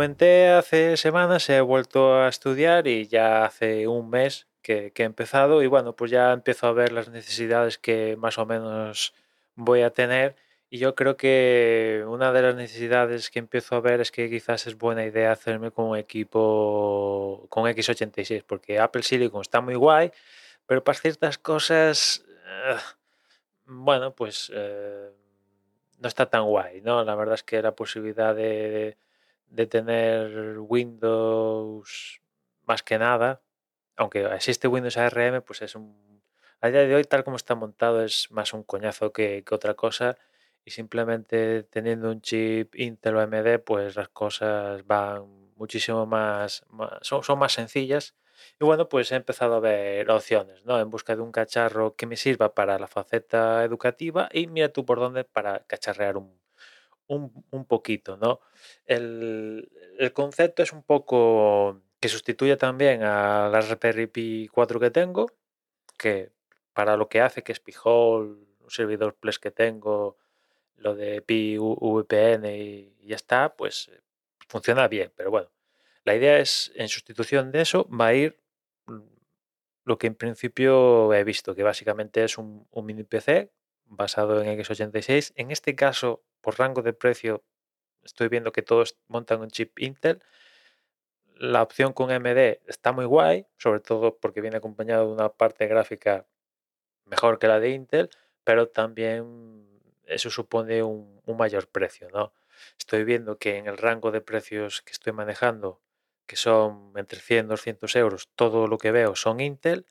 [0.00, 5.04] comenté hace semanas, he vuelto a estudiar y ya hace un mes que, que he
[5.04, 9.12] empezado y bueno, pues ya empiezo a ver las necesidades que más o menos
[9.56, 10.36] voy a tener
[10.70, 14.66] y yo creo que una de las necesidades que empiezo a ver es que quizás
[14.66, 20.12] es buena idea hacerme con un equipo con x86 porque Apple Silicon está muy guay,
[20.64, 22.76] pero para ciertas cosas, eh,
[23.66, 25.10] bueno, pues eh,
[25.98, 27.04] no está tan guay, ¿no?
[27.04, 28.96] La verdad es que la posibilidad de, de
[29.66, 32.20] tener Windows
[32.66, 33.42] más que nada,
[33.96, 36.22] aunque existe Windows ARM, pues es un...
[36.60, 39.74] A día de hoy, tal como está montado, es más un coñazo que, que otra
[39.74, 40.16] cosa
[40.64, 46.98] y simplemente teniendo un chip Intel o AMD, pues las cosas van muchísimo más, más
[47.02, 48.14] son, son, más sencillas.
[48.60, 50.80] Y bueno, pues he empezado a ver opciones, ¿no?
[50.80, 54.84] En busca de un cacharro que me sirva para la faceta educativa y mira tú
[54.86, 56.39] por dónde para cacharrear un,
[57.10, 58.40] un, un poquito, ¿no?
[58.86, 64.90] El, el, concepto es un poco que sustituye también a la Raspberry Pi 4 que
[64.90, 65.26] tengo,
[65.98, 66.30] que
[66.72, 70.16] para lo que hace, que es un servidor Ples que tengo,
[70.76, 73.90] lo de Pi VPN y ya está, pues
[74.48, 75.50] funciona bien, pero bueno,
[76.04, 78.38] la idea es, en sustitución de eso, va a ir
[78.86, 79.00] mm,
[79.84, 83.50] lo que en principio he visto, que básicamente es un, un mini PC
[83.84, 85.32] basado en x86.
[85.34, 87.42] En este caso, por rango de precio,
[88.04, 90.22] estoy viendo que todos montan un chip Intel.
[91.36, 95.66] La opción con AMD está muy guay, sobre todo porque viene acompañado de una parte
[95.66, 96.26] gráfica
[97.06, 98.10] mejor que la de Intel,
[98.44, 99.66] pero también
[100.06, 102.34] eso supone un, mayor precio, ¿no?
[102.76, 105.80] Estoy viendo que en el rango de precios que estoy manejando,
[106.26, 109.86] que son entre 100 y 200 euros, todo lo que veo son Intel,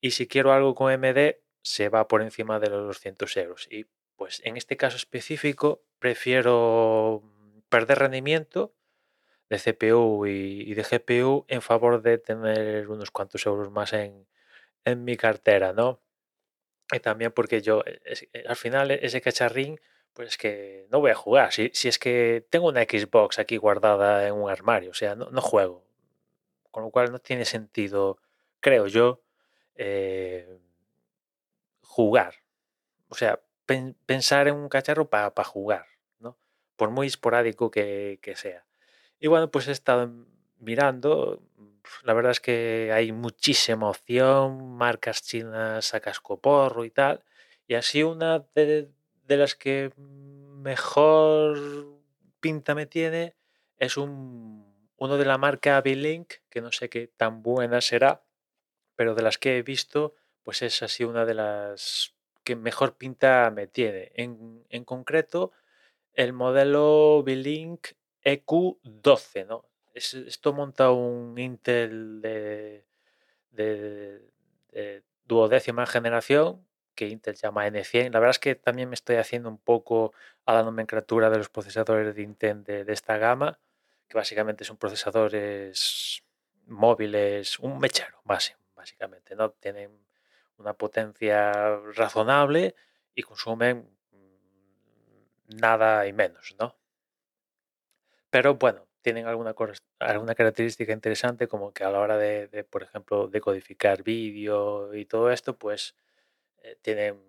[0.00, 3.68] y si quiero algo con AMD, se va por encima de los 200 euros.
[3.70, 3.86] Y
[4.22, 7.24] pues en este caso específico, prefiero
[7.68, 8.72] perder rendimiento
[9.50, 14.28] de CPU y, de GPU en favor de tener unos cuantos euros más en,
[14.84, 16.00] en mi cartera, ¿no?
[16.92, 18.00] Y también porque yo, eh,
[18.32, 19.80] eh, al final, ese cacharrín,
[20.12, 21.52] pues es que no voy a jugar.
[21.52, 25.30] Si, si, es que tengo una Xbox aquí guardada en un armario, o sea, no,
[25.30, 25.84] no juego.
[26.70, 28.18] Con lo cual no tiene sentido,
[28.60, 29.20] creo yo,
[29.74, 30.60] eh,
[31.82, 32.36] jugar.
[33.08, 35.86] O sea, pen, pensar en un cacharro para pa jugar,
[36.20, 36.38] ¿no?
[36.76, 38.64] Por muy esporádico que, que sea.
[39.18, 40.10] Y bueno, pues he estado
[40.58, 41.42] mirando,
[42.04, 47.24] la verdad es que hay muchísima opción, marcas chinas a cascoporro y tal.
[47.66, 48.90] Y así una de,
[49.24, 51.58] de las que mejor
[52.40, 53.36] pinta me tiene
[53.78, 58.22] es un, uno de la marca B-Link, que no sé qué tan buena será,
[58.94, 62.11] pero de las que he visto, pues es así una de las
[62.44, 64.12] que mejor pinta me tiene.
[64.14, 65.52] En, en concreto,
[66.14, 67.88] el modelo B-Link
[68.24, 69.72] EQ12, ¿no?
[69.94, 72.84] es, esto monta un Intel de,
[73.50, 74.20] de,
[74.70, 78.12] de, duodécima generación que Intel llama N100.
[78.12, 80.12] La verdad es que también me estoy haciendo un poco
[80.44, 83.58] a la nomenclatura de los procesadores de Intel de, de esta gama,
[84.08, 86.22] que básicamente son procesadores
[86.66, 89.50] móviles, un mechero, básicamente, ¿no?
[89.52, 89.90] Tienen
[90.62, 91.52] una potencia
[91.94, 92.74] razonable
[93.14, 93.88] y consumen
[95.48, 96.76] nada y menos, ¿no?
[98.30, 99.54] Pero bueno, tienen alguna,
[99.98, 105.04] alguna característica interesante como que a la hora de, de por ejemplo, decodificar vídeo y
[105.04, 105.94] todo esto, pues
[106.62, 107.20] eh, tienen,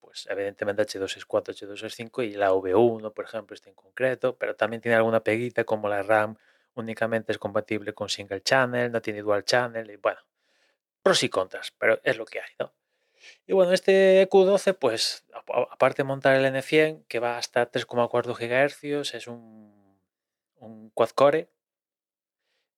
[0.00, 4.96] pues evidentemente H264, H265 y la V1, por ejemplo, este en concreto, pero también tiene
[4.96, 6.36] alguna peguita como la RAM
[6.74, 10.20] únicamente es compatible con single channel, no tiene dual channel y bueno,
[11.02, 12.72] pros y contras, pero es lo que hay, ¿no?
[13.46, 15.24] Y bueno, este Q12, pues
[15.70, 19.72] aparte de montar el N100, que va hasta 3,4 GHz, es un
[20.62, 21.48] un quad-core,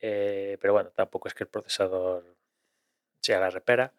[0.00, 2.24] eh, pero bueno, tampoco es que el procesador
[3.20, 3.92] sea la repera.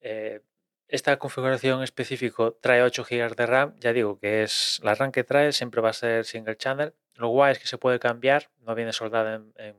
[0.00, 0.40] Eh,
[0.88, 5.24] esta configuración específico trae 8 GB de RAM, ya digo que es la RAM que
[5.24, 6.94] trae, siempre va a ser single channel.
[7.14, 9.76] Lo guay es que se puede cambiar, no viene soldada en, en,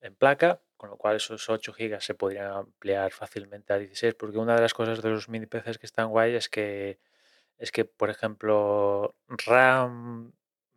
[0.00, 4.38] en placa, con lo cual esos 8 GB se podrían ampliar fácilmente a 16, porque
[4.38, 6.98] una de las cosas de los mini PCs que están guay es que,
[7.58, 10.32] es que por ejemplo, RAM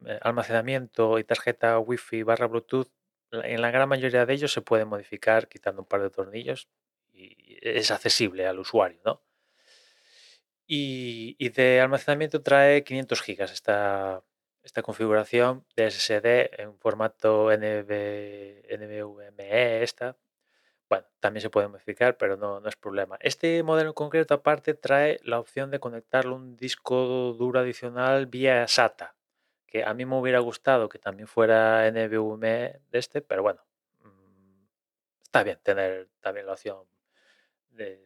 [0.06, 2.90] eh, almacenamiento y tarjeta Wi-Fi barra Bluetooth,
[3.32, 6.68] en la gran mayoría de ellos se puede modificar quitando un par de tornillos
[7.14, 9.24] y es accesible al usuario, ¿no?
[10.68, 14.22] Y, y de almacenamiento trae 500 gigas esta,
[14.64, 20.18] esta configuración de SSD en formato NV, NVMe, esta.
[20.90, 23.18] Bueno, también se puede modificar, pero no, no es problema.
[23.20, 28.68] Este modelo en concreto, aparte, trae la opción de conectarle un disco duro adicional vía
[28.68, 29.16] SATA,
[29.68, 33.66] que a mí me hubiera gustado que también fuera NVMe de este, pero bueno,
[34.04, 34.66] mm,
[35.24, 36.86] está bien tener también la opción
[37.72, 38.00] de,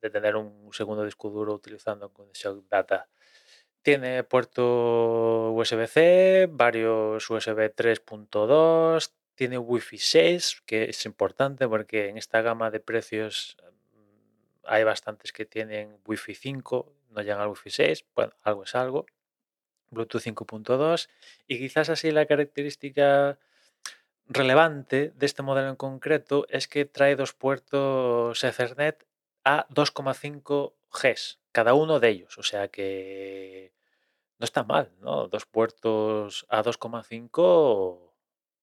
[0.00, 3.08] tener un segundo disco duro utilizando conexión data.
[3.82, 12.42] Tiene puerto USB-C, varios USB 3.2, tiene Wi-Fi 6, que es importante porque en esta
[12.42, 13.56] gama de precios
[13.92, 18.74] mm, hay bastantes que tienen Wi-Fi 5, no llegan al Wi-Fi 6, bueno, algo es
[18.74, 19.06] algo.
[19.92, 21.08] Bluetooth 5.2
[21.46, 23.38] y quizás así la característica
[24.26, 29.06] relevante de este modelo en concreto es que trae dos puertos Ethernet
[29.44, 33.72] a 2,5 Gs, cada uno de ellos, o sea que
[34.38, 35.28] no está mal, ¿no?
[35.28, 38.12] Dos puertos a 2,5,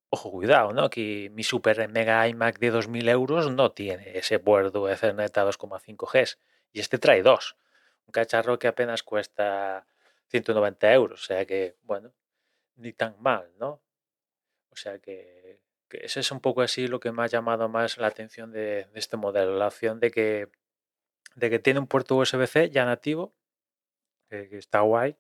[0.09, 0.83] ojo, cuidado, ¿no?
[0.83, 6.11] Aquí mi super mega iMac de 2.000 euros no tiene ese puerto Ethernet a 2,5
[6.11, 6.39] Gs
[6.73, 7.55] y este trae dos,
[8.05, 9.85] un cacharro que apenas cuesta
[10.27, 11.21] 190 euros.
[11.21, 12.13] O sea que, bueno,
[12.75, 13.81] ni tan mal, ¿no?
[14.71, 15.59] O sea que,
[15.89, 18.87] que ese es un poco así lo que me ha llamado más la atención de,
[18.93, 20.49] este modelo, la opción de que,
[21.35, 23.33] de que tiene un puerto USB-C ya nativo,
[24.29, 25.17] que, está guay,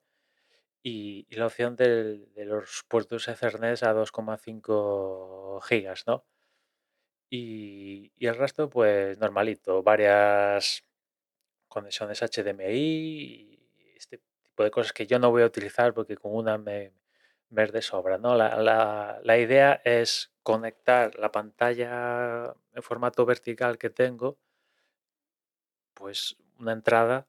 [0.83, 6.25] y, la opción de, los puertos Ethernet a 2,5 gigas, ¿no?
[7.29, 10.83] Y, el resto, pues normalito, varias
[11.67, 13.59] conexiones HDMI,
[13.95, 14.21] este
[14.63, 16.93] de cosas que yo no voy a utilizar porque con una me,
[17.49, 18.17] me es de sobra.
[18.17, 18.35] ¿no?
[18.35, 24.37] La, la, idea es conectar la pantalla en formato vertical que tengo,
[25.99, 27.27] pues una entrada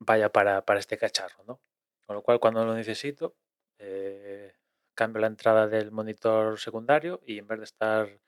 [0.00, 1.44] vaya para, para este cacharro.
[1.46, 1.60] ¿no?
[2.06, 3.36] Con lo cual, cuando lo necesito,
[3.78, 4.54] eh,
[4.94, 8.20] cambio la entrada del monitor secundario y en vez de estar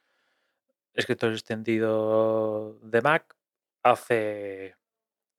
[0.95, 3.37] escritorio extendido de Mac,
[3.83, 4.77] hace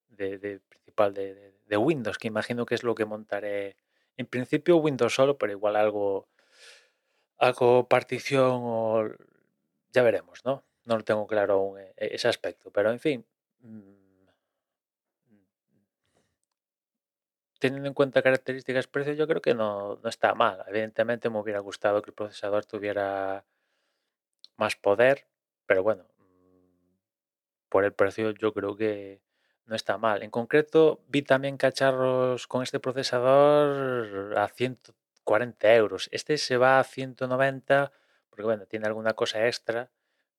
[0.09, 3.77] de, principal de, de, Windows, que imagino que es lo que montaré.
[4.17, 6.27] En principio Windows solo, pero igual algo,
[7.37, 9.09] algo partición o
[9.91, 10.63] ya veremos, ¿no?
[10.85, 13.25] No lo tengo claro aún eh, ese aspecto, pero en fin.
[17.61, 20.63] Teniendo en cuenta características precio, yo creo que no, no está mal.
[20.67, 23.45] Evidentemente me hubiera gustado que el procesador tuviera
[24.57, 25.27] más poder,
[25.65, 26.95] pero bueno, mm,
[27.69, 29.21] por el precio yo creo que,
[29.71, 30.23] no está mal.
[30.23, 36.09] En concreto, vi también cacharros con este procesador a 140 euros.
[36.11, 37.91] Este se va a 190
[38.29, 39.89] porque, bueno, tiene alguna cosa extra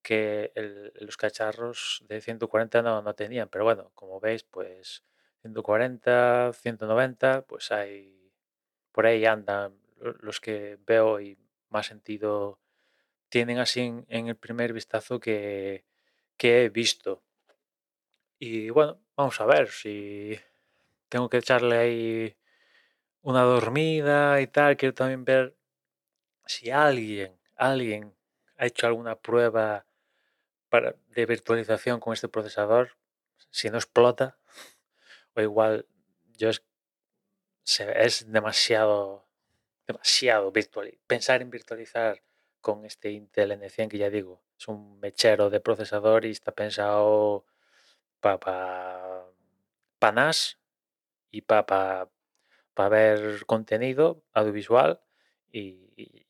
[0.03, 0.53] que
[0.97, 3.49] los cacharros de 140 no, no tenían.
[3.49, 5.03] Pero bueno, como veis, pues
[5.43, 8.33] 140, 190, pues hay,
[8.93, 9.75] por ahí andan
[10.21, 11.39] los que veo y
[11.71, 12.59] más sentido
[13.29, 15.85] tienen así en, el primer vistazo que,
[16.37, 17.23] que he visto.
[18.39, 20.39] Y bueno, vamos a ver si
[21.09, 22.37] tengo que echarle ahí
[23.23, 24.77] una dormida y tal.
[24.77, 25.55] Quiero también ver
[26.47, 28.15] si alguien, alguien
[28.57, 29.87] ha hecho alguna prueba
[30.69, 32.97] para, de virtualización con este procesador.
[33.51, 34.37] Si no explota,
[35.35, 35.87] o igual
[36.37, 36.63] yo es,
[37.65, 39.27] es demasiado,
[39.87, 40.99] demasiado virtual.
[41.07, 42.23] Pensar en virtualizar
[42.61, 47.45] con este Intel N100 que ya digo, es un mechero de procesador y está pensado
[48.21, 48.39] para
[49.99, 50.59] pa, NAS
[51.31, 52.09] y para
[52.75, 55.01] pa, ver contenido audiovisual
[55.51, 55.81] y,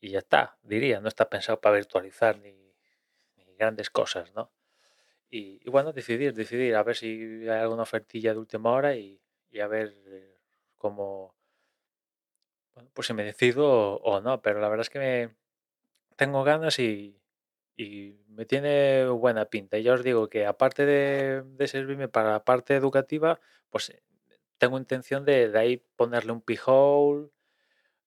[0.01, 2.61] ya está, diría, no está pensado para virtualizar ni,
[3.57, 4.51] grandes cosas, ¿no?
[5.35, 7.07] Y, bueno, decidir, decidir, a ver si
[7.49, 9.19] hay alguna ofertilla de última hora y,
[9.59, 10.37] a ver eh,
[10.77, 11.35] cómo,
[12.93, 15.35] pues si me decido o, no, pero la verdad es que me,
[16.17, 17.19] tengo ganas y,
[17.75, 19.79] y me tiene buena pinta.
[19.79, 23.39] Y ya os digo que aparte de, servirme para la parte educativa,
[23.71, 24.03] pues eh,
[24.59, 27.29] tengo intención de, de ahí ponerle un p-hole,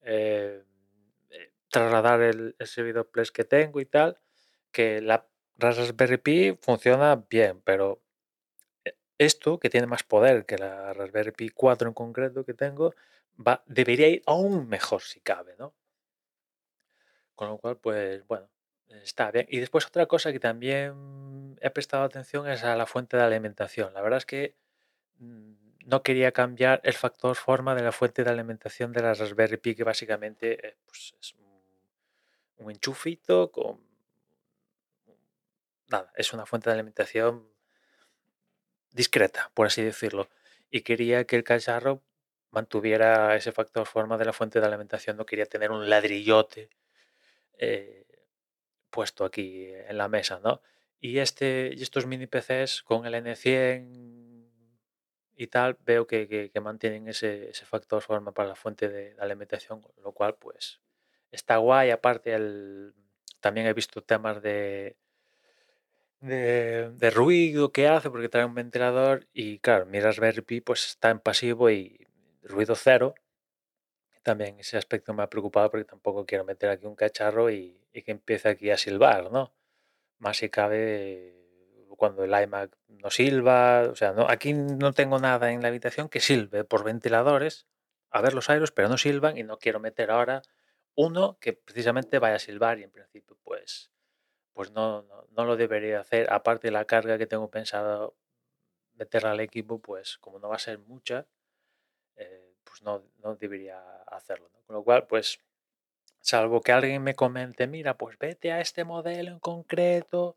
[0.02, 0.62] eh,
[1.30, 4.21] eh, trasladar el, servidor Plex que tengo y tal,
[4.71, 5.26] que la
[5.58, 8.00] Raspberry Pi funciona bien, pero
[9.18, 12.94] esto, que tiene más poder que la Raspberry Pi 4 en concreto que tengo,
[13.36, 15.75] va, debería ir aún mejor si cabe, ¿no?
[17.34, 18.48] Con lo cual, pues bueno,
[18.88, 19.46] Está bien.
[19.48, 23.92] Y después otra cosa que también he prestado atención es a la fuente de alimentación.
[23.94, 24.54] La verdad es que
[25.18, 25.52] mm,
[25.86, 29.75] no quería cambiar el factor forma de la fuente de alimentación de la Raspberry Pi,
[29.75, 31.34] que básicamente eh, pues, es
[32.58, 33.86] un, enchufito con...
[35.88, 37.49] Nada, es una fuente de alimentación
[38.93, 40.28] discreta, por así decirlo.
[40.71, 42.02] Y quería que el cacharro
[42.50, 45.16] mantuviera ese factor forma de la fuente de alimentación.
[45.16, 46.71] No quería tener un ladrillote.
[47.59, 48.07] Eh,
[48.90, 50.62] puesto aquí en la mesa, ¿no?
[51.00, 54.50] Y, este, estos mini PCs con el N100
[55.37, 59.83] y tal, veo que, que- mantienen ese, ese factor forma para la fuente de, alimentación,
[60.02, 60.81] lo cual pues
[61.31, 61.90] está guay.
[61.90, 62.95] Aparte, el,
[63.40, 64.97] también he visto temas de,
[66.20, 71.11] de, ruido que hace porque trae un ventilador y claro, mi Raspberry Pi pues está
[71.11, 72.06] en pasivo y
[72.42, 73.14] ruido cero.
[74.23, 78.02] También ese aspecto me ha preocupado porque tampoco quiero meter aquí un cacharro y, y
[78.02, 79.54] que empiece aquí a silbar, ¿no?
[80.18, 81.37] Más si cabe
[81.96, 86.08] cuando el iMac no silba, o sea, no, aquí no tengo nada en la habitación
[86.08, 87.66] que silbe por ventiladores,
[88.11, 90.42] a ver los aeros, pero no silban y no quiero meter ahora
[90.94, 93.90] uno que precisamente vaya a silbar y en principio pues,
[94.56, 98.16] pues no, no, no lo debería hacer, aparte de la carga que tengo pensado
[98.94, 101.26] meterla al equipo, pues como no va a ser mucha,
[102.16, 104.50] eh, pues no, no debería hacerlo.
[104.66, 105.40] Con lo cual, pues
[106.20, 110.36] salvo que alguien me comente, mira, pues vete a este modelo en concreto.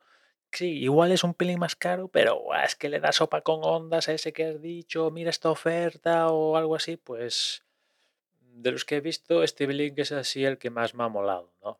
[0.51, 3.61] Sí, igual es un pelín más caro, pero "Buah, es que le da sopa con
[3.63, 7.63] ondas a ese que has dicho, mira esta oferta o algo así, pues
[8.41, 11.53] de los que he visto, este Blink es así el que más me ha molado,
[11.63, 11.79] ¿no?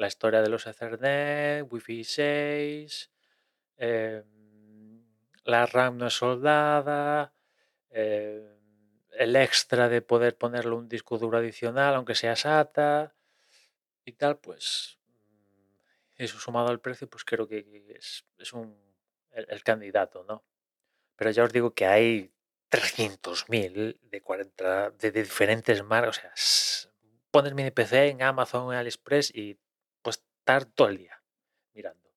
[0.00, 3.10] La historia de los Ethernet, Wi-Fi 6,
[3.76, 4.24] eh,
[5.44, 7.34] la RAM no es soldada,
[7.90, 8.56] eh,
[9.10, 13.14] el extra de poder ponerle un disco duro adicional, aunque sea SATA
[14.06, 15.74] y tal, pues mm,
[16.16, 18.74] eso sumado al precio, pues creo que es, es un,
[19.32, 20.42] el, candidato, ¿no?
[21.14, 22.32] Pero ya os digo que hay
[22.70, 26.32] 300.000 de 40 de, diferentes marcas, o sea,
[27.30, 29.58] pones mini PC en Amazon, en AliExpress y
[30.40, 31.22] estar todo el día
[31.74, 32.10] mirando.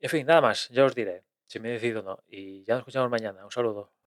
[0.00, 2.24] En fin, nada más, ya os diré si me decido o no.
[2.26, 3.44] Y ya nos escuchamos mañana.
[3.44, 3.93] Un saludo.